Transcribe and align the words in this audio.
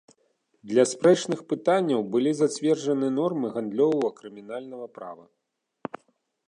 Для 0.69 0.83
спрэчных 0.91 1.39
пытанняў 1.51 2.01
былі 2.15 2.31
зацверджаны 2.39 3.07
нормы 3.19 3.47
гандлёвага 3.59 4.09
крымінальнага 4.23 4.87
права. 4.99 5.25